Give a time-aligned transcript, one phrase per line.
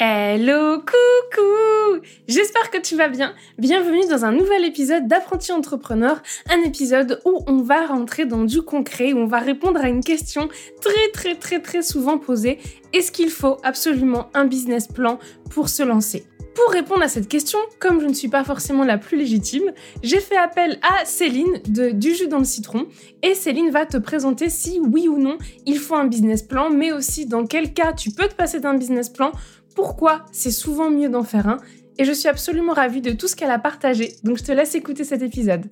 [0.00, 3.34] Hello, coucou J'espère que tu vas bien.
[3.58, 8.62] Bienvenue dans un nouvel épisode d'Apprenti Entrepreneur, un épisode où on va rentrer dans du
[8.62, 10.48] concret, où on va répondre à une question
[10.80, 12.58] très très très très souvent posée.
[12.92, 15.18] Est-ce qu'il faut absolument un business plan
[15.50, 16.26] pour se lancer?
[16.54, 19.72] Pour répondre à cette question, comme je ne suis pas forcément la plus légitime,
[20.02, 22.86] j'ai fait appel à Céline de Du jus dans le citron
[23.22, 26.90] et Céline va te présenter si oui ou non il faut un business plan, mais
[26.90, 29.30] aussi dans quel cas tu peux te passer d'un business plan
[29.78, 31.58] pourquoi c'est souvent mieux d'en faire un,
[31.98, 34.74] et je suis absolument ravie de tout ce qu'elle a partagé, donc je te laisse
[34.74, 35.66] écouter cet épisode.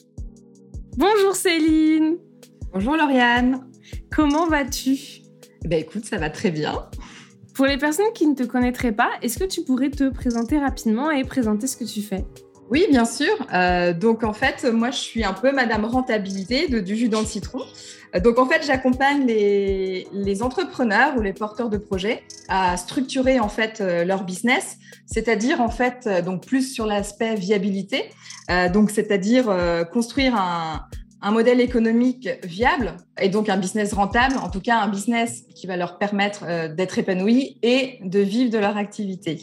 [0.96, 2.16] Bonjour Céline
[2.72, 3.66] Bonjour Lauriane
[4.12, 4.96] Comment vas-tu?
[5.64, 6.88] Ben écoute, ça va très bien.
[7.52, 11.10] Pour les personnes qui ne te connaîtraient pas, est-ce que tu pourrais te présenter rapidement
[11.10, 12.24] et présenter ce que tu fais?
[12.70, 13.34] Oui, bien sûr.
[13.54, 17.20] Euh, donc en fait, moi, je suis un peu Madame Rentabilité de Du jus dans
[17.20, 17.60] le citron.
[18.14, 23.48] Euh, donc en fait, j'accompagne les, entrepreneurs ou les porteurs de projets à structurer en
[23.48, 28.10] fait euh, leur business, c'est-à-dire en fait donc plus sur l'aspect viabilité,
[28.72, 29.46] donc c'est-à-dire
[29.92, 30.82] construire un,
[31.22, 35.66] un modèle économique viable et donc un business rentable, en tout cas un business qui
[35.66, 39.38] va leur permettre d'être épanouis et de vivre de leur activité.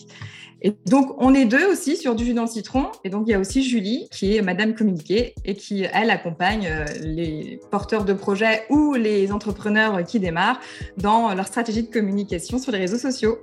[0.66, 2.86] Et donc, on est deux aussi sur du jus dans le citron.
[3.04, 6.68] Et donc, il y a aussi Julie, qui est Madame Communiquée et qui, elle, accompagne
[6.68, 10.62] euh, les porteurs de projets ou les entrepreneurs qui démarrent
[10.98, 13.38] dans leur stratégie de communication sur les réseaux sociaux.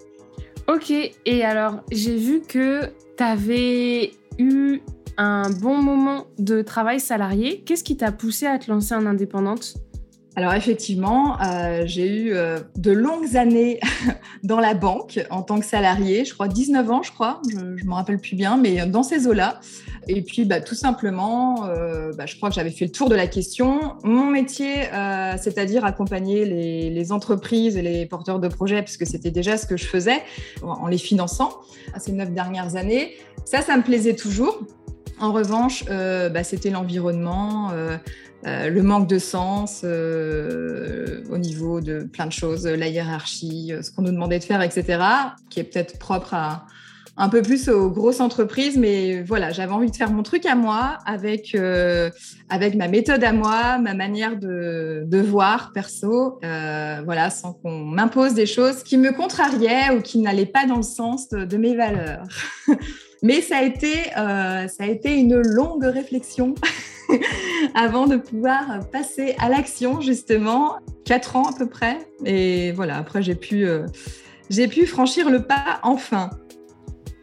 [0.67, 4.81] Ok, et alors, j'ai vu que tu avais eu
[5.19, 7.63] un bon moment de travail salarié.
[7.67, 9.75] Qu'est-ce qui t'a poussé à te lancer en indépendante?
[10.36, 13.80] Alors effectivement, euh, j'ai eu euh, de longues années
[14.45, 17.85] dans la banque en tant que salarié, je crois 19 ans, je crois, je ne
[17.85, 19.61] me rappelle plus bien, mais dans ces eaux-là.
[20.07, 23.17] Et puis bah, tout simplement, euh, bah, je crois que j'avais fait le tour de
[23.17, 23.96] la question.
[24.05, 24.85] Mon métier,
[25.39, 29.86] c'est-à-dire accompagner les, entreprises et les porteurs de projets, puisque c'était déjà ce que je
[29.86, 30.23] faisais
[30.62, 31.51] en, les finançant
[31.98, 33.14] ces neuf dernières années,
[33.45, 34.61] ça, ça me plaisait toujours.
[35.18, 37.73] En revanche, bah, c'était l'environnement,
[38.46, 43.83] euh, le manque de sens euh, au niveau de plein de choses, la hiérarchie, euh,
[43.83, 45.02] ce qu'on nous demandait de faire, etc.,
[45.51, 46.64] qui est peut-être propre à
[47.18, 50.55] un peu plus aux grosses entreprises, mais voilà, j'avais envie de faire mon truc à
[50.55, 51.55] moi, avec,
[52.48, 58.33] avec ma méthode à moi, ma manière de, de voir perso, voilà, sans qu'on m'impose
[58.33, 62.24] des choses qui me contrariaient ou qui n'allaient pas dans le sens de, mes valeurs.
[63.23, 66.55] mais ça a été, ça a été une longue réflexion.
[67.75, 71.98] avant de pouvoir passer à l'action, justement, quatre ans à peu près.
[72.25, 73.87] Et voilà, après, j'ai pu, euh,
[74.48, 76.31] j'ai pu franchir le pas enfin.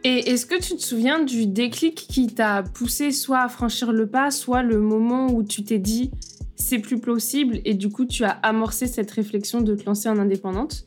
[0.04, 4.06] Et est-ce que tu te souviens du déclic qui t'a poussé soit à franchir le
[4.06, 6.10] pas, soit le moment où tu t'es dit
[6.54, 10.18] c'est plus possible et du coup tu as amorcé cette réflexion de te lancer en
[10.18, 10.86] indépendante?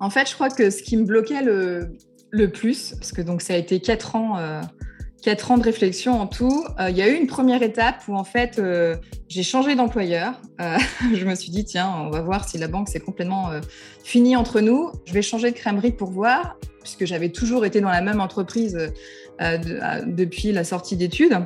[0.00, 1.88] En fait, je crois que ce qui me bloquait le,
[2.30, 4.60] le plus, parce que donc ça a été quatre ans euh,
[5.26, 6.64] quatre ans de réflexion en tout.
[6.78, 8.94] Euh, il y a eu une première étape où en fait euh,
[9.26, 10.40] j'ai changé d'employeur.
[10.60, 10.78] Euh,
[11.14, 13.50] je me suis dit tiens, on va voir si la banque c'est complètement
[14.04, 14.92] fini entre nous.
[15.04, 18.92] Je vais changer de crèmerie pour voir, puisque j'avais toujours été dans la même entreprise
[20.06, 21.36] depuis la sortie d'études.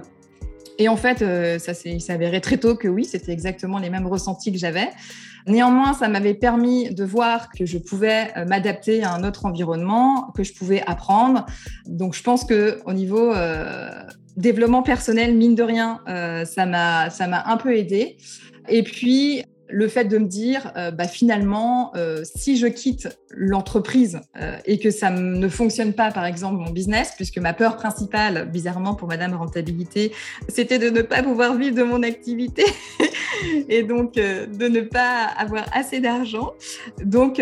[0.78, 1.18] Et en fait,
[1.58, 4.88] ça s'est avéré très tôt que oui, c'était exactement les mêmes ressentis que j'avais.
[5.46, 10.32] Néanmoins, ça m'avait permis de voir que je pouvais euh, m'adapter à un autre environnement,
[10.36, 11.46] que je pouvais apprendre.
[11.86, 13.90] Donc, je pense que au niveau euh,
[14.36, 18.16] développement personnel, mine de rien, euh, ça m'a ça m'a un peu aidé.
[18.68, 24.20] Et puis, le fait de me dire, euh, bah, finalement, euh, si je quitte l'entreprise
[24.40, 28.48] euh, et que ça ne fonctionne pas, par exemple, mon business, puisque ma peur principale,
[28.50, 30.12] bizarrement pour Madame Rentabilité,
[30.48, 32.64] c'était de ne pas pouvoir vivre de mon activité
[33.68, 36.52] et donc de ne pas avoir assez d'argent.
[37.04, 37.40] Donc,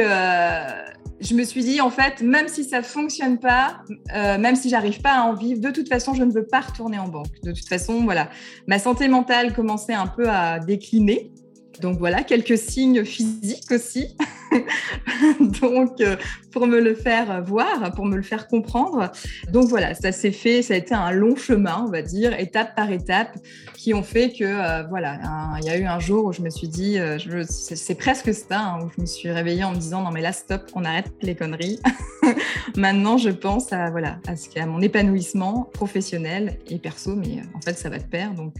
[1.21, 3.81] je me suis dit, en fait, même si ça fonctionne pas,
[4.15, 6.99] même si j'arrive pas à en vivre, de toute façon, je ne veux pas retourner
[6.99, 7.41] en banque.
[7.43, 8.29] De toute façon, voilà,
[8.67, 11.33] ma santé mentale commençait un peu à décliner.
[11.81, 14.17] Donc voilà, quelques signes physiques aussi.
[15.61, 16.17] donc euh,
[16.53, 19.13] pour me le faire voir, pour me le faire comprendre.
[19.53, 22.75] Donc voilà, ça s'est fait, ça a été un long chemin, on va dire, étape
[22.75, 23.37] par étape,
[23.88, 25.19] qui ont fait que euh, voilà,
[25.58, 27.17] il y a eu un jour où je me suis dit, euh,
[27.49, 30.32] c'est presque ça, hein, où je me suis réveillée en me disant non mais là
[30.32, 31.81] stop, on arrête les conneries.
[32.76, 37.88] Maintenant, je pense à voilà, à mon épanouissement professionnel et perso, mais en fait ça
[37.88, 38.56] va de pair, donc.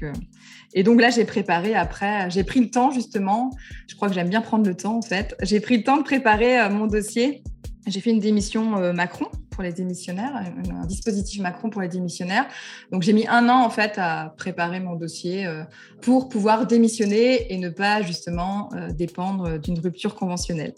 [0.72, 3.50] Et donc là, j'ai préparé après, j'ai pris le temps justement,
[3.86, 6.04] je crois que j'aime bien prendre le temps en fait, j'ai pris le temps de
[6.04, 7.42] préparer euh, mon dossier.
[7.86, 9.26] J'ai fait une démission euh, Macron
[9.58, 10.37] pour les démissionnaires,
[10.70, 12.46] un dispositif Macron pour les démissionnaires.
[12.93, 15.64] Donc j'ai mis un an en fait à préparer mon dossier euh,
[16.00, 20.75] pour pouvoir démissionner et ne pas justement dépendre d'une rupture conventionnelle.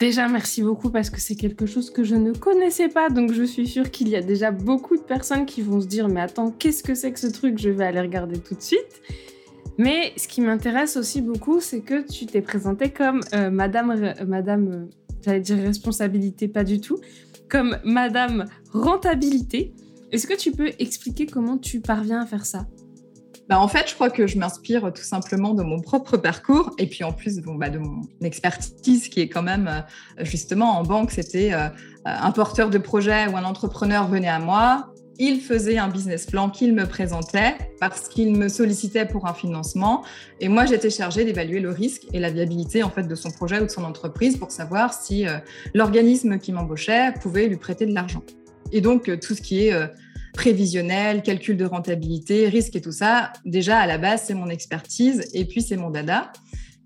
[0.00, 3.10] Déjà, merci beaucoup parce que c'est quelque chose que je ne connaissais pas.
[3.10, 6.08] Donc, je suis sûre qu'il y a déjà beaucoup de personnes qui vont se dire
[6.08, 7.58] Mais attends, qu'est-ce que c'est que ce truc?
[7.58, 9.02] Je vais aller regarder tout de suite.
[9.78, 14.24] Mais ce qui m'intéresse aussi beaucoup, c'est que tu t'es présentée comme euh, Madame, euh,
[14.26, 14.86] Madame, euh,
[15.24, 16.98] j'allais dire responsabilité, pas du tout,
[17.48, 19.74] comme Madame rentabilité.
[20.12, 22.66] Est-ce que tu peux expliquer comment tu parviens à faire ça?
[23.48, 26.86] Bah, en fait, je crois que je m'inspire tout simplement de mon propre parcours et
[26.86, 31.10] puis en plus bah, de mon expertise qui est quand même euh, justement en banque,
[31.10, 31.68] c'était euh,
[32.04, 36.50] un porteur de projet ou un entrepreneur venait à moi, il faisait un business plan
[36.50, 40.04] qu'il me présentait parce qu'il me sollicitait pour un financement
[40.40, 43.60] et moi j'étais chargée d'évaluer le risque et la viabilité en fait de son projet
[43.60, 45.38] ou de son entreprise pour savoir si euh,
[45.74, 48.22] l'organisme qui m'embauchait pouvait lui prêter de l'argent.
[48.72, 49.72] Et donc tout ce qui est
[50.38, 55.28] prévisionnel, calcul de rentabilité, risque et tout ça, déjà à la base, c'est mon expertise
[55.34, 56.30] et puis c'est mon dada.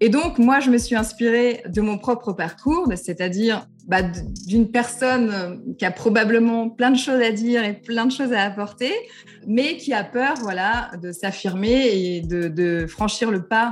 [0.02, 5.30] Et donc, moi, je me suis inspirée de mon propre parcours, c'est-à-dire bah, d'une personne
[5.32, 8.92] euh, qui a probablement plein de choses à dire et plein de choses à apporter,
[9.46, 13.70] mais qui a peur voilà, de s'affirmer et de, franchir le pas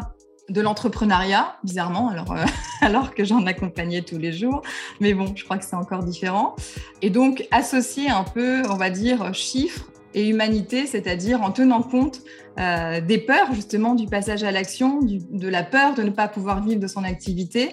[0.49, 2.45] de l'entrepreneuriat, bizarrement, alors, euh,
[2.81, 4.63] alors que j'en accompagnais tous les jours.
[5.01, 6.55] Mais bon, je crois que c'est encore différent.
[7.03, 12.23] Et donc, associer un peu, on va dire, chiffres et humanité, c'est-à-dire en tenant compte
[12.59, 16.65] euh, des peurs, justement, du passage à l'action, de la peur de ne pas pouvoir
[16.65, 17.71] vivre de son activité,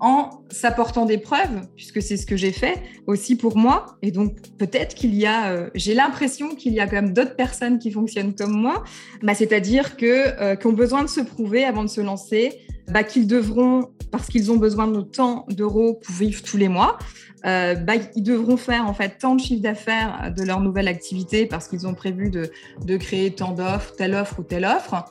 [0.00, 3.96] en s'apportant des preuves, puisque c'est ce que j'ai fait aussi pour moi.
[4.02, 7.36] Et donc, peut-être qu'il y a, euh, j'ai l'impression qu'il y a quand même d'autres
[7.36, 8.82] personnes qui fonctionnent comme moi,
[9.22, 13.26] bah, c'est-à-dire que, euh, ont besoin de se prouver avant de se lancer, bah, qu'ils
[13.26, 16.98] devront, parce qu'ils ont besoin de tant d'euros pour vivre tous les mois,
[17.46, 21.44] euh, bah, ils devront faire en fait tant de chiffre d'affaires de leur nouvelle activité
[21.44, 22.50] parce qu'ils ont prévu de,
[22.84, 25.04] de créer tant d'offres, telle offre ou telle offre.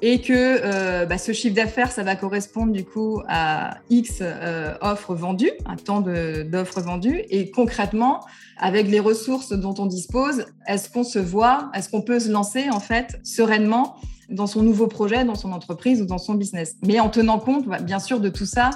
[0.00, 4.74] Et que euh, bah, ce chiffre d'affaires, ça va correspondre du coup à X euh,
[4.80, 8.24] offres vendues, un temps d'offres vendues, et concrètement,
[8.58, 12.70] avec les ressources dont on dispose, est-ce qu'on se voit, est-ce qu'on peut se lancer
[12.70, 13.96] en fait sereinement
[14.28, 17.66] dans son nouveau projet, dans son entreprise ou dans son business, mais en tenant compte
[17.66, 18.70] bah, bien sûr de tout ça,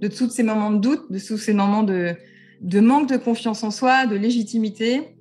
[0.00, 2.14] de tous ces moments de doute, de tous ces moments de,
[2.60, 5.16] de manque de confiance en soi, de légitimité,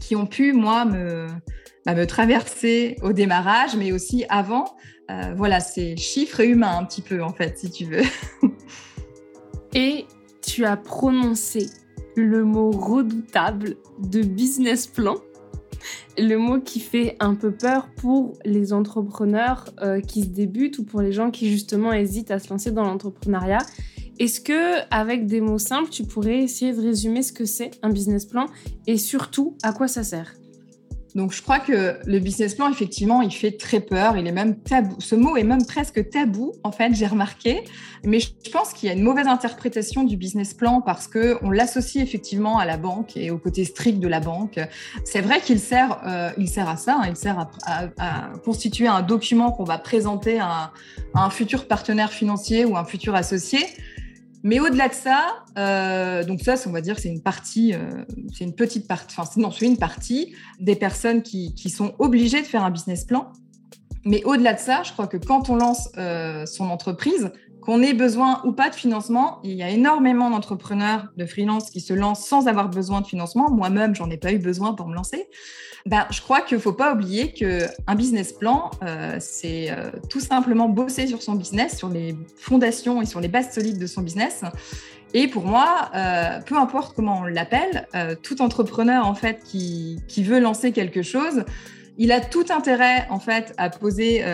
[0.00, 1.28] qui ont pu moi me
[1.94, 4.64] me traverser au démarrage, mais aussi avant.
[5.10, 8.02] Euh, voilà, c'est chiffre et humain un petit peu, en fait, si tu veux.
[9.74, 10.06] et
[10.42, 11.68] tu as prononcé
[12.16, 15.16] le mot redoutable de business plan.
[16.18, 20.84] Le mot qui fait un peu peur pour les entrepreneurs euh, qui se débutent ou
[20.84, 23.58] pour les gens qui justement hésitent à se lancer dans l'entrepreneuriat.
[24.18, 27.90] Est-ce que, avec des mots simples, tu pourrais essayer de résumer ce que c'est un
[27.90, 28.46] business plan
[28.86, 30.34] et surtout à quoi ça sert?
[31.16, 34.18] Donc, je crois que le business plan, effectivement, il fait très peur.
[34.18, 34.96] Il est même tabou.
[34.98, 37.64] Ce mot est même presque tabou, en fait, j'ai remarqué.
[38.04, 41.50] Mais je pense qu'il y a une mauvaise interprétation du business plan parce que on
[41.50, 44.60] l'associe effectivement à la banque et au côté strict de la banque.
[45.04, 46.98] C'est vrai qu'il sert, euh, il sert à ça.
[47.00, 47.06] Hein.
[47.08, 50.74] il sert à, constituer un document qu'on va présenter à
[51.14, 53.60] un futur partenaire financier ou un futur associé.
[54.46, 58.44] Mais au-delà de ça, euh, donc ça, on va dire, c'est une partie, euh, c'est
[58.44, 62.46] une petite partie, enfin non, c'est une partie des personnes qui, qui, sont obligées de
[62.46, 63.32] faire un business plan.
[64.04, 67.32] Mais au-delà de ça, je crois que quand on lance euh, son entreprise,
[67.66, 71.80] qu'on ait besoin ou pas de financement, il y a énormément d'entrepreneurs, de freelance qui
[71.80, 73.50] se lancent sans avoir besoin de financement.
[73.50, 75.28] Moi-même, j'en ai pas eu besoin pour me lancer.
[75.84, 80.68] Ben, je crois qu'il faut pas oublier qu'un business plan, euh, c'est euh, tout simplement
[80.68, 84.42] bosser sur son business, sur les fondations et sur les bases solides de son business.
[85.12, 87.88] Et pour moi, euh, peu importe comment on l'appelle,
[88.22, 91.44] tout entrepreneur en fait qui, qui, veut lancer quelque chose,
[91.98, 94.24] il a tout intérêt en fait à poser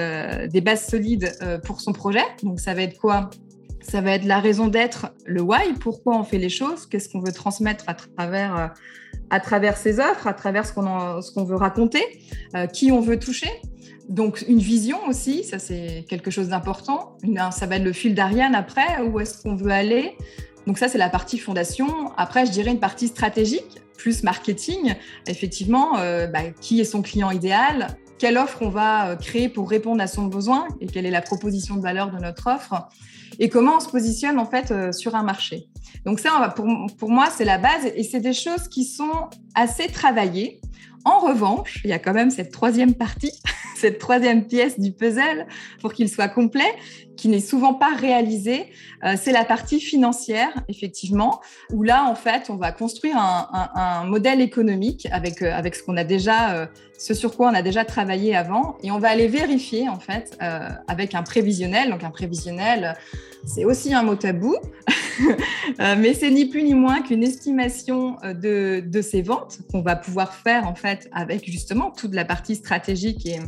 [0.51, 1.33] des bases solides
[1.65, 2.25] pour son projet.
[2.43, 3.31] Donc ça va être quoi?
[3.81, 7.21] Ça va être la raison d'être, le why, pourquoi on fait les choses, qu'est-ce qu'on
[7.21, 8.73] veut transmettre à travers,
[9.29, 12.05] à travers ces offres, à travers ce qu'on, ce qu'on veut raconter,
[12.73, 13.51] qui on veut toucher.
[14.09, 17.17] Donc une vision aussi, ça c'est quelque chose d'important.
[17.51, 20.17] Ça va être le fil d'Ariane après, où est-ce qu'on veut aller?
[20.69, 22.13] Donc ça c'est la partie fondation.
[22.17, 24.95] Après je dirais une partie stratégique, plus marketing.
[25.29, 29.69] Effectivement, euh, bah, qui est son client idéal quelle offre on va euh, créer pour
[29.69, 32.89] répondre à son besoin et quelle est la proposition de valeur de notre offre
[33.41, 35.67] et comment on se positionne en fait euh, sur un marché.
[36.05, 36.67] Donc ça, pour,
[36.99, 40.61] pour moi, c'est la base et c'est des choses qui sont assez travaillées.
[41.05, 43.33] En revanche, il y a quand même cette troisième partie,
[43.77, 45.49] cette troisième pièce du puzzle
[45.81, 46.73] pour qu'il soit complet,
[47.23, 48.67] qui n'est souvent pas réalisée.
[49.05, 54.41] Euh, c'est la partie financière, effectivement, où là, en fait, on va construire un, modèle
[54.41, 56.67] économique avec, euh, avec ce qu'on a déjà, euh,
[56.99, 60.37] ce sur quoi on a déjà travaillé avant, et on va aller vérifier, en fait,
[60.89, 61.91] avec un prévisionnel.
[61.91, 62.97] Donc, un prévisionnel,
[63.47, 64.57] c'est aussi un mot tabou,
[65.79, 70.35] mais c'est ni plus ni moins qu'une estimation de, de ces ventes qu'on va pouvoir
[70.35, 73.39] faire, en fait, avec justement toute la partie stratégique et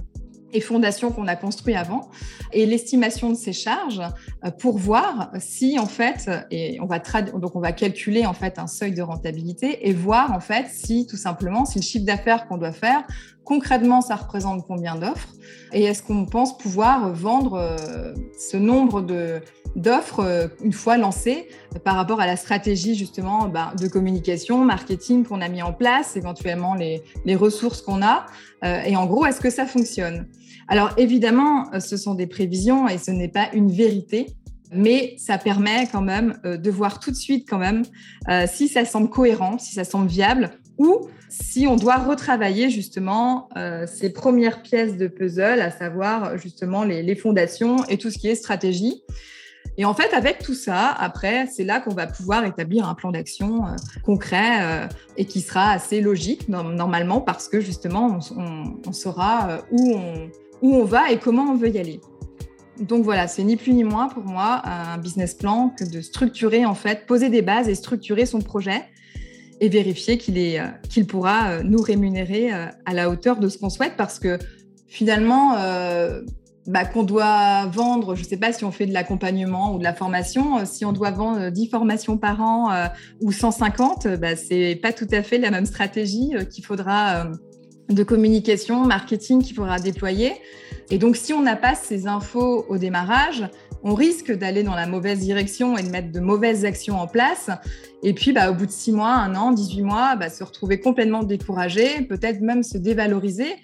[0.55, 2.09] et fondations qu'on a construit avant,
[2.53, 4.01] et l'estimation de ces charges
[4.45, 8.59] euh, pour voir si en fait, et on va donc on va calculer en fait
[8.59, 12.47] un seuil de rentabilité et voir en fait si tout simplement si le chiffre d'affaires
[12.47, 13.05] qu'on doit faire
[13.45, 15.29] concrètement ça représente combien d'offres
[15.73, 19.41] et est-ce qu'on pense pouvoir vendre euh, ce nombre de
[19.77, 21.49] d'offres euh, une fois lancées
[21.85, 26.17] par rapport à la stratégie justement ben, de communication, marketing qu'on a mis en place,
[26.17, 28.27] éventuellement les, les ressources qu'on a.
[28.63, 30.29] et en gros, est-ce que ça fonctionne?
[30.69, 34.27] Alors évidemment, euh, ce sont des prévisions et ce n'est pas une vérité,
[34.73, 37.83] mais ça permet quand même euh, de voir tout de suite quand même
[38.29, 43.49] euh, si ça semble cohérent, si ça semble viable ou si on doit retravailler justement
[43.87, 48.37] ces premières pièces de puzzle, à savoir justement les, fondations et tout ce qui est
[48.37, 49.03] stratégie.
[49.77, 53.11] Et en fait, avec tout ça, après, c'est là qu'on va pouvoir établir un plan
[53.11, 53.65] d'action
[54.05, 58.19] concret et qui sera assez logique normalement parce que justement,
[58.87, 60.31] on saura où on,
[60.65, 62.01] où on va et comment on veut y aller.
[62.81, 66.65] Donc voilà, c'est ni plus ni moins pour moi un business plan que de structurer
[66.65, 68.83] en fait, poser des bases et structurer son projet
[69.61, 73.49] et vérifier qu'il est euh, qu'il pourra euh, nous rémunérer euh, à la hauteur de
[73.49, 74.39] ce qu'on souhaite parce que
[74.89, 75.57] finalement
[76.67, 79.83] bah, qu'on doit vendre, je ne sais pas si on fait de l'accompagnement ou de
[79.83, 82.71] la formation, si on doit vendre 10 formations par an
[83.21, 87.27] ou 150, bah, c'est pas tout à fait la même stratégie qu'il faudra
[87.89, 90.33] de communication, marketing qu'il faudra déployer.
[90.91, 93.49] Et donc, si on n'a pas ces infos au démarrage,
[93.83, 97.51] on risque d'aller dans la mauvaise direction et de mettre de mauvaises actions en place.
[98.03, 100.81] Et puis, bah, au bout de six mois, un an, 18 mois, bah, se retrouver
[100.81, 103.55] complètement découragé, peut-être même se dévaloriser.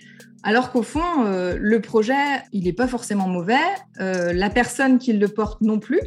[0.43, 2.15] Alors qu'au fond, euh, le projet,
[2.53, 3.55] il n'est pas forcément mauvais.
[4.01, 6.01] Euh, la personne qui le porte non plus.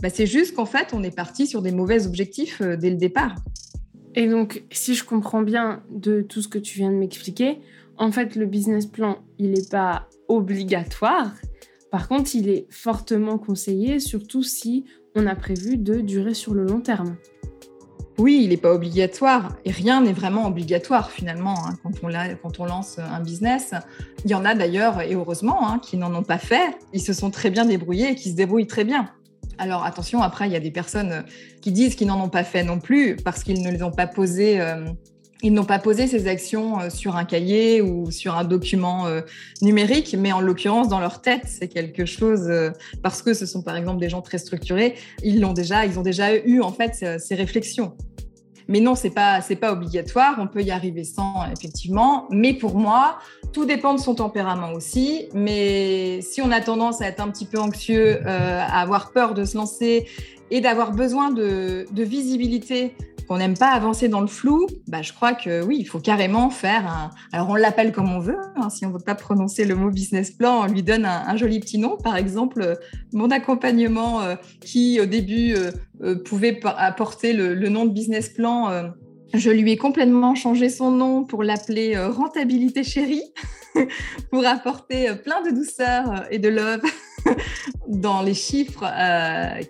[0.00, 2.96] Bah, c'est juste qu'en fait, on est parti sur des mauvais objectifs euh, dès le
[2.96, 3.36] départ.
[4.14, 7.60] Et donc, si je comprends bien de tout ce que tu viens de m'expliquer,
[7.96, 11.32] en fait, le business plan, il n'est pas obligatoire.
[11.90, 16.64] Par contre, il est fortement conseillé, surtout si on a prévu de durer sur le
[16.64, 17.16] long terme.
[18.18, 22.98] Oui, il n'est pas obligatoire et rien n'est vraiment obligatoire finalement hein, quand, on lance
[22.98, 23.72] un business.
[24.24, 26.76] Il y en a d'ailleurs, et heureusement, hein, qui n'en ont pas fait.
[26.92, 29.10] Ils se sont très bien débrouillés et qui se débrouillent très bien.
[29.58, 31.22] Alors attention, après, il y a des personnes euh,
[31.60, 34.06] qui disent qu'ils n'en ont pas fait non plus parce qu'ils ne les ont pas
[34.06, 34.60] posé.
[34.60, 34.84] Euh,
[35.44, 39.08] ils n'ont pas posé ces actions euh, sur un cahier ou sur un document
[39.60, 42.50] numérique, mais en l'occurrence dans leur tête, c'est quelque chose
[43.02, 44.94] parce que ce sont par exemple des gens très structurés.
[45.22, 47.96] Ils l'ont déjà, ils ont déjà eu en fait ces réflexions.
[48.68, 50.36] Mais non, c'est pas pas obligatoire.
[50.38, 52.26] On peut y arriver sans effectivement.
[52.30, 53.18] Mais pour moi,
[53.52, 55.28] tout dépend de son tempérament aussi.
[55.34, 59.34] Mais si on a tendance à être un petit peu anxieux, euh, à avoir peur
[59.34, 60.06] de se lancer
[60.50, 62.94] et d'avoir besoin de, visibilité,
[63.32, 66.50] qu'on n'aime pas avancer dans le flou, bah, je crois que oui, il faut carrément
[66.50, 67.10] faire un.
[67.32, 68.36] Alors on l'appelle comme on veut.
[68.56, 68.68] Hein.
[68.68, 71.58] si on ne veut pas prononcer le mot business plan, on lui donne un, joli
[71.58, 71.96] petit nom.
[71.96, 72.78] Par exemple,
[73.14, 75.54] mon accompagnement euh, qui au début
[76.02, 78.92] euh, pouvait apporter le, nom de business plan
[79.34, 83.32] je lui ai complètement changé son nom pour l'appeler euh, Rentabilité Chérie,
[84.30, 86.82] pour apporter euh, plein de douceur euh, et de love
[87.88, 88.84] dans les chiffres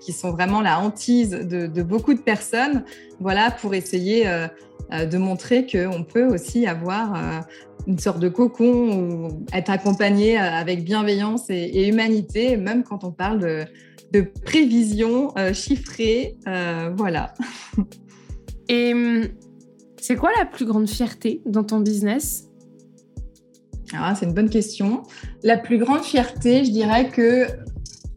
[0.01, 2.85] qui sont vraiment la hantise de, beaucoup de personnes.
[3.21, 4.27] Voilà, pour essayer
[4.91, 7.45] de montrer qu'on peut aussi avoir
[7.87, 13.39] une sorte de cocon ou être accompagné avec bienveillance et, humanité, même quand on parle
[13.41, 13.65] de,
[14.13, 16.37] de prévision chiffrée.
[16.97, 17.35] voilà.
[18.69, 19.29] Et hum,
[19.99, 22.49] c'est quoi la plus grande fierté dans ton business?
[23.95, 25.03] Ah, C'est une bonne question.
[25.43, 27.47] La plus grande fierté, je dirais que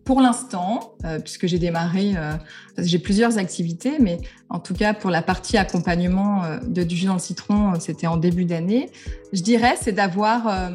[0.05, 2.33] pour l'instant, euh, puisque j'ai démarré, euh,
[2.77, 7.07] j'ai plusieurs activités, mais en tout cas pour la partie accompagnement euh, de du jus
[7.07, 8.91] dans le citron, c'était en début d'année.
[9.33, 10.71] Je dirais, c'est d'avoir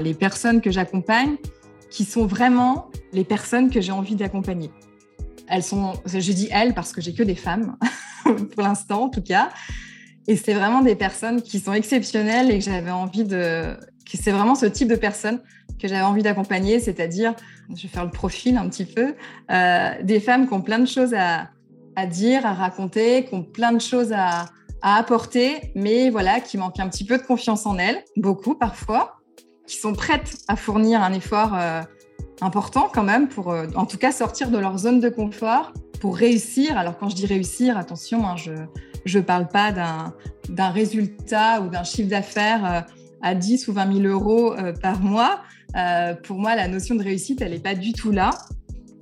[0.00, 1.36] les personnes que j'accompagne
[1.90, 4.70] qui sont vraiment les personnes que j'ai envie d'accompagner.
[5.48, 7.76] Elles sont, je dis elles parce que j'ai que des femmes
[8.24, 9.48] pour l'instant en tout cas,
[10.26, 13.74] et c'est vraiment des personnes qui sont exceptionnelles et que j'avais envie de,
[14.16, 15.40] c'est vraiment ce type de personnes
[15.80, 17.34] que j'avais envie d'accompagner, c'est-à-dire
[17.74, 19.14] je vais faire le profil un petit peu,
[19.50, 21.50] euh, des femmes qui ont plein de choses à,
[22.06, 24.46] dire, à raconter, qui ont plein de choses à,
[24.80, 29.16] apporter, mais voilà, qui manquent un petit peu de confiance en elles, beaucoup parfois,
[29.66, 31.82] qui sont prêtes à fournir un effort euh,
[32.40, 36.16] important quand même pour, euh, en tout cas, sortir de leur zone de confort pour
[36.16, 36.78] réussir.
[36.78, 41.82] Alors quand je dis réussir, attention, hein, je ne parle pas d'un résultat ou d'un
[41.82, 42.86] chiffre d'affaires
[43.22, 45.40] à 10 ou 20 000 euros par mois.
[45.76, 48.30] Euh, pour moi, la notion de réussite, elle n'est pas du tout là.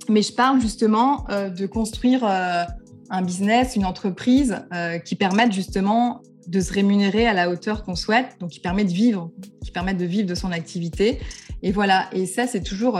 [0.09, 2.63] Mais je parle justement euh, de construire euh,
[3.09, 4.57] un business, une entreprise
[5.05, 8.91] qui permette justement de se rémunérer à la hauteur qu'on souhaite, donc qui permet de
[8.91, 9.31] vivre,
[9.63, 11.19] qui permet de vivre de son activité.
[11.63, 12.99] Et voilà, et ça, c'est toujours,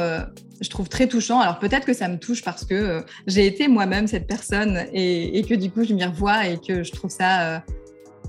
[0.61, 1.41] je trouve très touchant.
[1.41, 5.43] Alors peut-être que ça me touche parce que j'ai été moi-même cette personne et, et,
[5.43, 7.63] que du coup, je m'y revois et que je trouve ça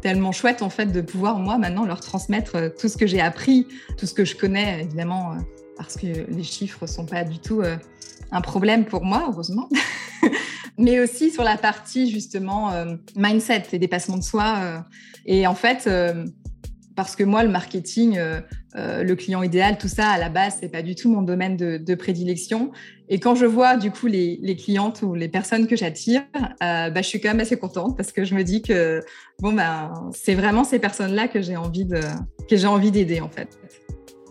[0.01, 3.21] tellement chouette en fait de pouvoir moi maintenant leur transmettre euh, tout ce que j'ai
[3.21, 5.37] appris, tout ce que je connais évidemment euh,
[5.77, 7.77] parce que les chiffres sont pas du tout euh,
[8.31, 9.69] un problème pour moi heureusement.
[10.79, 12.73] mais aussi sur la partie justement
[13.17, 14.85] mindset et dépassement de soi
[15.27, 15.91] et en fait
[16.95, 18.17] parce que moi le marketing
[18.75, 21.95] le client idéal, tout ça, à la base, c'est pas du tout mon domaine de,
[21.95, 22.71] prédilection.
[23.09, 26.23] Et quand je vois du coup les, clientes ou les personnes que j'attire,
[26.61, 29.01] bah, je suis quand même assez contente parce que je me dis que
[29.41, 32.01] bon, ben, c'est vraiment ces personnes-là que j'ai envie de,
[32.49, 33.59] que j'ai envie d'aider en fait.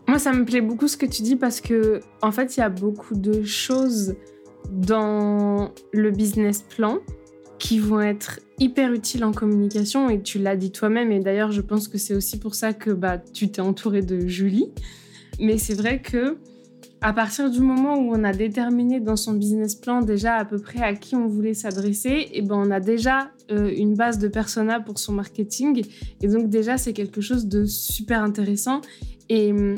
[0.07, 2.63] Moi, ça me plaît beaucoup ce que tu dis parce que, en fait, il y
[2.63, 4.15] a beaucoup de choses
[4.71, 6.99] dans le business plan
[7.59, 11.61] qui vont être hyper utiles en communication et tu l'as dit toi-même et d'ailleurs je
[11.61, 14.69] pense que c'est aussi pour ça que bah, tu t'es entourée de Julie.
[15.39, 16.37] Mais c'est vrai que
[17.01, 20.57] à partir du moment où on a déterminé dans son business plan déjà à peu
[20.57, 24.17] près à qui on voulait s'adresser, et eh ben on a déjà euh, une base
[24.17, 25.83] de persona pour son marketing.
[26.21, 28.81] Et donc déjà, c'est quelque chose de super intéressant.
[29.29, 29.75] Et hum,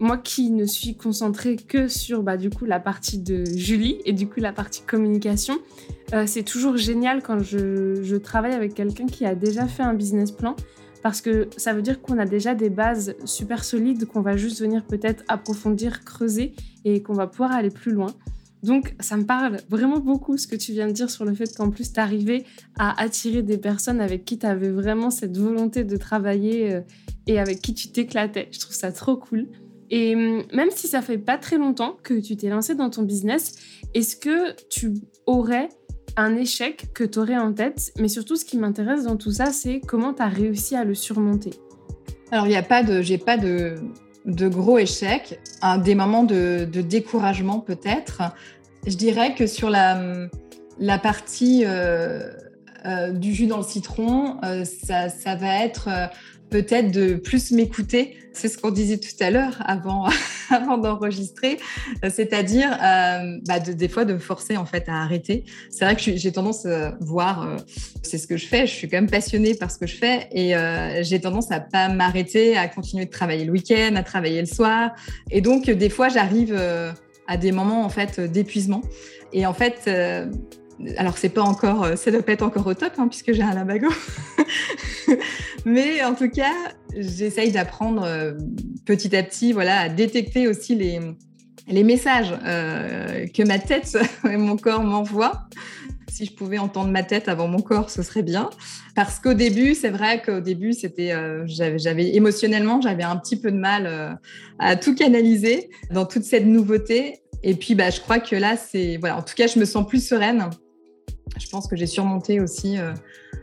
[0.00, 4.12] moi qui ne suis concentrée que sur bah, du coup la partie de Julie et
[4.12, 5.58] du coup la partie communication,
[6.12, 10.30] euh, c'est toujours génial quand je, travaille avec quelqu'un qui a déjà fait un business
[10.30, 10.54] plan
[11.02, 14.60] parce que ça veut dire qu'on a déjà des bases super solides qu'on va juste
[14.60, 16.54] venir peut-être approfondir, creuser
[16.84, 18.14] et qu'on va pouvoir aller plus loin.
[18.62, 21.52] Donc ça me parle vraiment beaucoup ce que tu viens de dire sur le fait
[21.56, 22.44] qu'en plus tu arrivais
[22.78, 26.80] à attirer des personnes avec qui tu avais vraiment cette volonté de travailler euh,
[27.26, 28.48] et avec qui tu t'éclatais.
[28.52, 29.48] Je trouve ça trop cool.
[29.90, 33.02] Et hum, même si ça fait pas très longtemps que tu t'es lancé dans ton
[33.02, 33.56] business,
[33.94, 34.94] est-ce que tu
[35.26, 35.68] aurais
[36.16, 39.46] un échec que tu aurais en tête, mais surtout ce qui m'intéresse dans tout ça,
[39.46, 41.50] c'est comment tu as réussi à le surmonter.
[42.30, 43.76] Alors, il n'y a pas de, j'ai pas de,
[44.24, 48.22] de gros échecs, un, des moments de, découragement peut-être.
[48.86, 50.28] Je dirais que sur la,
[50.78, 52.30] la partie euh,
[52.86, 55.88] euh, du jus dans le citron, euh, ça, ça, va être
[56.52, 58.16] peut-être de plus m'écouter.
[58.34, 60.08] C'est ce qu'on disait tout à l'heure avant,
[60.78, 61.58] d'enregistrer,
[62.02, 65.44] c'est-à-dire euh, bah, des fois de me forcer en fait à arrêter.
[65.70, 67.56] C'est vrai que j'ai tendance à voir, euh,
[68.02, 70.28] c'est ce que je fais, je suis quand même passionnée par ce que je fais
[70.32, 74.40] et euh, j'ai tendance à pas m'arrêter, à continuer de travailler le week-end, à travailler
[74.40, 74.92] le soir.
[75.30, 76.58] Et donc des fois j'arrive
[77.26, 78.82] à des moments en fait d'épuisement.
[79.34, 79.90] Et en fait,
[80.96, 83.42] alors c'est pas encore, euh, ça doit pas être encore au top hein, puisque j'ai
[83.42, 83.88] un labago.
[85.64, 86.52] Mais en tout cas,
[86.96, 88.32] j'essaye d'apprendre euh,
[88.84, 91.00] petit à petit, voilà, à détecter aussi les,
[91.68, 93.96] les messages euh, que ma tête
[94.30, 95.44] et mon corps m'envoient.
[96.08, 98.50] Si je pouvais entendre ma tête avant mon corps, ce serait bien.
[98.94, 101.14] Parce qu'au début, c'est vrai qu'au début, c'était,
[101.46, 104.18] j'avais émotionnellement, j'avais un petit peu de mal
[104.58, 107.22] à tout canaliser dans toute cette nouveauté.
[107.42, 109.16] Et puis, bah, je crois que là, c'est voilà.
[109.16, 110.50] En tout cas, je me sens plus sereine
[111.38, 112.92] je pense que j'ai surmonté aussi euh,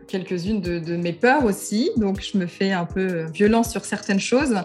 [0.07, 1.91] quelques-unes de, mes peurs aussi.
[1.97, 4.55] Donc, je me fais un peu violence sur certaines choses.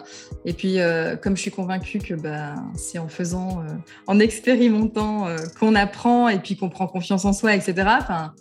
[0.45, 3.73] Et puis, euh, comme je suis convaincue que bah, c'est en faisant, euh,
[4.07, 5.27] en expérimentant
[5.59, 7.75] qu'on apprend et puis qu'on prend confiance en soi, etc.
[8.01, 8.35] Enfin,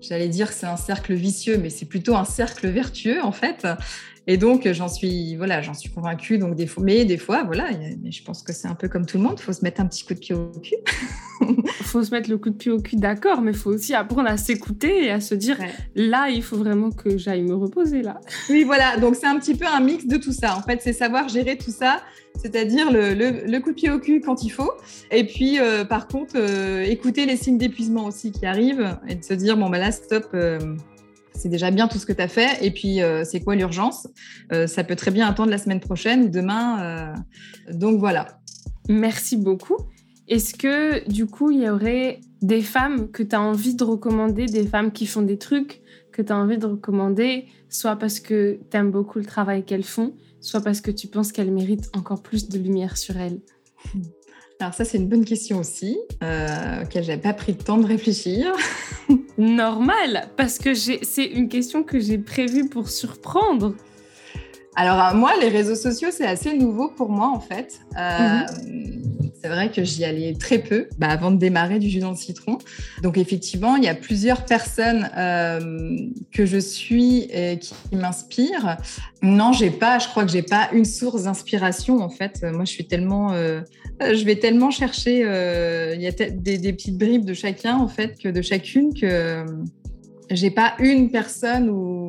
[0.00, 3.66] j'allais dire que c'est un cercle vicieux, mais c'est plutôt un cercle vertueux en fait.
[4.26, 6.38] Et donc, j'en suis, voilà, j'en suis convaincue.
[6.38, 7.68] Donc, mais des fois, voilà,
[8.10, 9.36] je pense que c'est un peu comme tout le monde.
[9.38, 10.76] Il faut se mettre un petit coup de pied au cul.
[11.40, 13.94] Il faut se mettre le coup de pied au cul, d'accord, mais il faut aussi
[13.94, 15.58] apprendre à s'écouter et à se dire,
[15.94, 18.20] là, il faut vraiment que j'aille me reposer là.
[18.50, 18.96] Oui, voilà.
[18.98, 20.56] Donc, c'est un petit peu un mix de tout ça.
[20.56, 22.02] En fait, c'est savoir gérer tout ça.
[22.40, 24.72] c'est-à-dire le, coup de pied au cul quand il faut.
[25.10, 26.36] Et puis, euh, par contre,
[26.86, 30.36] écouter les signes d'épuisement aussi qui arrivent et de se dire, bon, bah là, stop,
[31.34, 32.64] c'est déjà bien tout ce que tu as fait.
[32.64, 34.08] Et puis, c'est quoi l'urgence?
[34.66, 37.14] Ça peut très bien attendre la semaine prochaine ou demain.
[37.70, 38.38] donc voilà.
[38.88, 39.76] Merci beaucoup.
[40.28, 44.46] Est-ce que du coup, il y aurait des femmes que tu as envie de recommander,
[44.46, 45.82] des femmes qui font des trucs
[46.12, 49.84] que tu as envie de recommander, soit parce que tu aimes beaucoup le travail qu'elles
[49.84, 53.40] font, soit parce que tu penses qu'elles méritent encore plus de lumière sur elles?
[54.60, 57.86] Alors ça, c'est une bonne question aussi, euh, auquel j'avais pas pris le temps de
[57.86, 58.52] réfléchir.
[59.36, 63.74] Normal, parce que c'est une question que j'ai prévue pour surprendre.
[64.76, 67.80] Alors euh, moi, les réseaux sociaux, c'est assez nouveau pour moi en fait.
[67.98, 69.03] Euh, mhm.
[69.44, 72.16] C'est vrai que j'y allais très peu bah, avant de démarrer du jus dans le
[72.16, 72.56] citron.
[73.02, 75.98] Donc effectivement, il y a plusieurs personnes euh,
[76.32, 78.78] que je suis et qui m'inspirent.
[79.20, 79.98] Non, j'ai pas.
[79.98, 82.42] Je crois que j'ai pas une source d'inspiration en fait.
[82.42, 85.18] Moi, je suis tellement, je vais tellement chercher.
[85.18, 89.44] Il y a des, des, petites bribes de chacun en fait que de chacune que
[90.30, 92.08] j'ai pas une personne où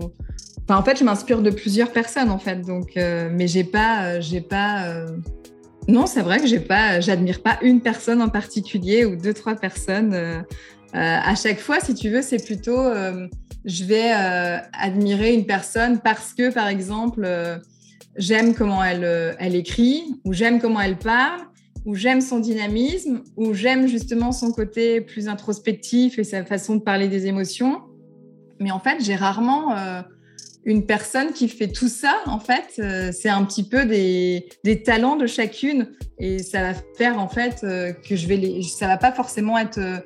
[0.73, 2.61] en fait, je m'inspire de plusieurs personnes, en fait.
[2.61, 4.85] Donc, euh, mais j'ai pas, euh, j'ai pas.
[4.85, 5.17] Euh,
[5.87, 9.55] non, c'est vrai que j'ai pas, j'admire pas une personne en particulier ou deux, trois
[9.55, 10.45] personnes.
[10.93, 12.83] à chaque fois, si tu veux, c'est plutôt,
[13.65, 14.11] je vais
[14.73, 17.27] admirer une personne parce que, par exemple,
[18.17, 21.41] j'aime comment elle écrit, ou j'aime comment elle parle,
[21.85, 26.81] ou j'aime son dynamisme, ou j'aime justement son côté plus introspectif et sa façon de
[26.81, 27.81] parler des émotions.
[28.59, 29.75] Mais en fait, j'ai rarement
[30.65, 34.47] une personne qui fait tout ça, en fait, euh, c'est un petit peu des,
[34.83, 35.91] talents de chacune.
[36.17, 39.57] Et ça va faire en fait euh, que je vais les, ça va pas forcément
[39.57, 39.97] être euh,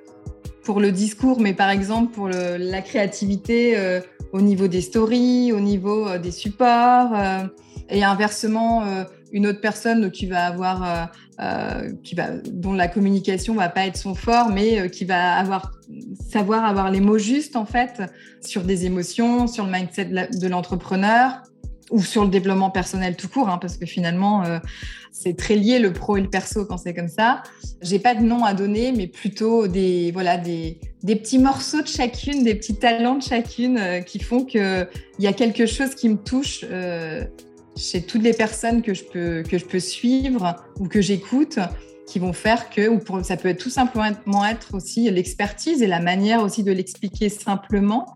[0.64, 3.76] pour le discours, mais par exemple pour la créativité
[4.34, 7.14] au niveau des stories, au niveau des supports
[7.90, 8.84] et inversement
[9.32, 11.10] une autre personne qui va avoir
[12.04, 15.72] qui va dont la communication va pas être son fort, mais qui va avoir
[16.30, 18.02] savoir avoir les mots justes en fait
[18.42, 21.42] sur des émotions, sur le mindset de l'entrepreneur
[21.92, 24.60] ou sur le développement personnel tout court, hein, parce que finalement, euh,
[25.12, 27.42] c'est très lié le pro et le perso quand c'est comme ça.
[27.82, 31.88] J'ai pas de nom à donner, mais plutôt des voilà des, des petits morceaux de
[31.88, 35.96] chacune, des petits talents de chacune euh, qui font que il y a quelque chose
[35.96, 37.24] qui me touche euh,
[37.80, 41.60] chez toutes les personnes que je peux que je peux suivre ou que j'écoute
[42.10, 45.88] qui vont faire que, ou pour, ça peut être tout simplement être aussi l'expertise et
[45.88, 48.16] la manière aussi de l'expliquer simplement.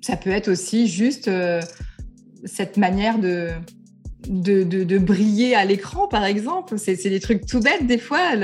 [0.00, 1.60] Ça peut être aussi juste euh,
[2.44, 3.50] cette manière de,
[4.28, 6.78] de, de, briller à l'écran, par exemple.
[6.78, 8.34] C'est des trucs tout bêtes des fois.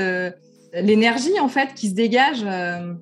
[0.73, 2.43] L'énergie, en fait, qui se dégage.
[2.43, 2.93] Euh,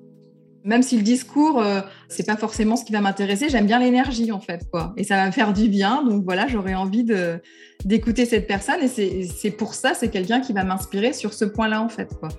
[0.64, 4.32] même si le discours, euh, c'est pas forcément ce qui va m'intéresser, j'aime bien l'énergie
[4.32, 4.94] en fait, quoi.
[4.96, 6.02] Et ça va me faire du bien.
[6.02, 7.40] Donc voilà, j'aurais envie de
[7.84, 8.80] d'écouter cette personne.
[8.82, 12.30] Et c'est pour ça, c'est quelqu'un qui va m'inspirer sur ce point-là en fait, quoi.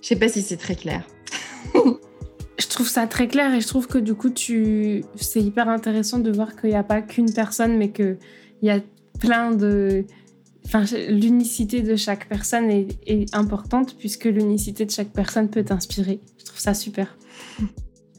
[0.00, 1.04] Je sais pas si c'est très clair.
[2.58, 6.20] je trouve ça très clair et je trouve que du coup, tu, c'est hyper intéressant
[6.20, 8.18] de voir qu'il n'y a pas qu'une personne, mais qu'il
[8.62, 8.78] y a
[9.18, 10.04] plein de
[10.66, 16.20] Enfin, l'unicité de chaque personne est, est importante puisque l'unicité de chaque personne peut t'inspirer.
[16.64, 17.14] Ça super.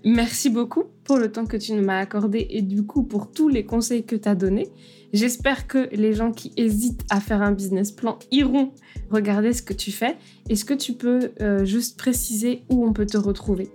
[0.03, 3.65] Merci beaucoup pour le temps que tu m'as accordé et du coup pour tous les
[3.65, 4.67] conseils que tu as donnés.
[5.13, 8.71] J'espère que les gens qui hésitent à faire un business plan iront
[9.10, 10.15] regarder ce que tu fais.
[10.47, 13.67] Est-ce que tu peux euh, juste préciser où on peut te retrouver?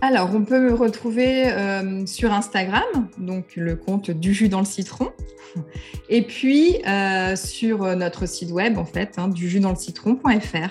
[0.00, 4.66] Alors, on peut me retrouver euh, sur Instagram, donc le compte du jus dans le
[4.66, 5.12] citron,
[6.08, 10.70] et puis euh, sur notre site web, en fait, hein, du jus dans le citron.fr.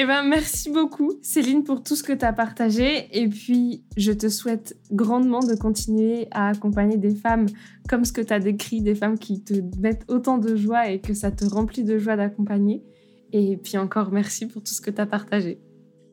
[0.00, 3.08] Eh ben, merci beaucoup, Céline, pour tout ce que tu as partagé.
[3.18, 7.46] Et puis, je te souhaite grandement de continuer à accompagner des femmes
[7.88, 11.00] comme ce que tu as décrit, des femmes qui te mettent autant de joie et
[11.00, 12.84] que ça te remplit de joie d'accompagner.
[13.32, 15.58] Et puis encore, merci pour tout ce que tu as partagé.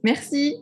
[0.03, 0.55] Merci.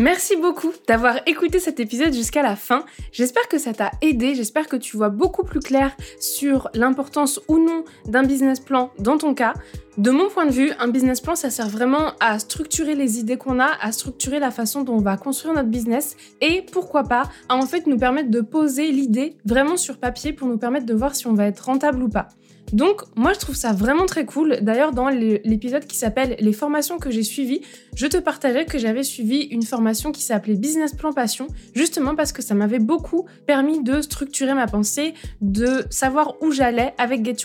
[0.00, 2.84] Merci beaucoup d'avoir écouté cet épisode jusqu'à la fin.
[3.10, 7.58] J'espère que ça t'a aidé, j'espère que tu vois beaucoup plus clair sur l'importance ou
[7.58, 9.54] non d'un business plan dans ton cas.
[9.96, 13.38] De mon point de vue, un business plan, ça sert vraiment à structurer les idées
[13.38, 17.24] qu'on a, à structurer la façon dont on va construire notre business et pourquoi pas
[17.48, 20.94] à en fait nous permettre de poser l'idée vraiment sur papier pour nous permettre de
[20.94, 22.28] voir si on va être rentable ou pas.
[22.72, 24.58] Donc, moi, je trouve ça vraiment très cool.
[24.60, 27.62] D'ailleurs, dans l'épisode qui s'appelle Les formations que j'ai suivies,
[27.94, 32.32] je te partageais que j'avais suivi une formation qui s'appelait Business Plan Passion, justement parce
[32.32, 37.36] que ça m'avait beaucoup permis de structurer ma pensée, de savoir où j'allais avec Get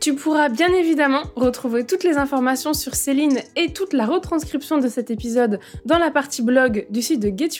[0.00, 4.88] Tu pourras bien évidemment retrouver toutes les informations sur Céline et toute la retranscription de
[4.88, 7.50] cet épisode dans la partie blog du site de Get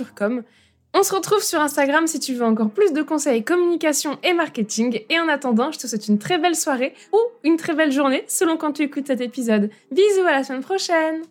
[0.95, 5.01] On se retrouve sur Instagram si tu veux encore plus de conseils communication et marketing.
[5.09, 8.25] Et en attendant, je te souhaite une très belle soirée ou une très belle journée
[8.29, 9.71] selon quand tu écoutes cet épisode.
[9.91, 11.23] Bisous à la semaine prochaine